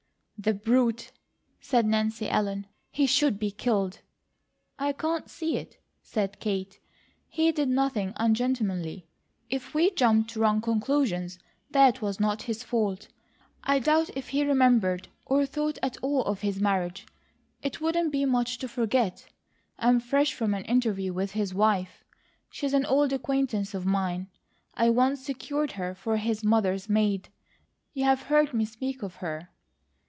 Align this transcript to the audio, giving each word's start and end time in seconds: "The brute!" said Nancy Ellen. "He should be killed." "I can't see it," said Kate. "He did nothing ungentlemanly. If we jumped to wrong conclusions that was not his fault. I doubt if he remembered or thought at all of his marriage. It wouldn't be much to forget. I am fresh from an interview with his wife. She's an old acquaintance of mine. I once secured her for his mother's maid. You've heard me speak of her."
"The 0.43 0.55
brute!" 0.55 1.11
said 1.59 1.85
Nancy 1.85 2.27
Ellen. 2.27 2.65
"He 2.89 3.05
should 3.05 3.37
be 3.37 3.51
killed." 3.51 3.99
"I 4.79 4.91
can't 4.91 5.29
see 5.29 5.55
it," 5.57 5.77
said 6.01 6.39
Kate. 6.39 6.79
"He 7.27 7.51
did 7.51 7.69
nothing 7.69 8.13
ungentlemanly. 8.15 9.05
If 9.51 9.75
we 9.75 9.91
jumped 9.91 10.31
to 10.31 10.39
wrong 10.39 10.59
conclusions 10.59 11.37
that 11.69 12.01
was 12.01 12.19
not 12.19 12.41
his 12.41 12.63
fault. 12.63 13.07
I 13.63 13.77
doubt 13.77 14.09
if 14.17 14.29
he 14.29 14.43
remembered 14.43 15.09
or 15.27 15.45
thought 15.45 15.77
at 15.83 15.97
all 16.01 16.23
of 16.23 16.41
his 16.41 16.59
marriage. 16.59 17.05
It 17.61 17.79
wouldn't 17.79 18.11
be 18.11 18.25
much 18.25 18.57
to 18.59 18.67
forget. 18.67 19.27
I 19.77 19.89
am 19.89 19.99
fresh 19.99 20.33
from 20.33 20.55
an 20.55 20.63
interview 20.65 21.13
with 21.13 21.33
his 21.33 21.53
wife. 21.53 22.03
She's 22.49 22.73
an 22.73 22.87
old 22.87 23.13
acquaintance 23.13 23.75
of 23.75 23.85
mine. 23.85 24.27
I 24.73 24.89
once 24.89 25.23
secured 25.23 25.73
her 25.73 25.93
for 25.93 26.17
his 26.17 26.43
mother's 26.43 26.89
maid. 26.89 27.29
You've 27.93 28.23
heard 28.23 28.55
me 28.55 28.65
speak 28.65 29.03
of 29.03 29.17
her." 29.17 29.47